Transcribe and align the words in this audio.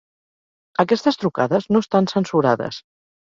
Aquestes 0.83 1.19
trucades 1.25 1.69
no 1.75 1.81
estan 1.85 2.09
censurades. 2.15 2.81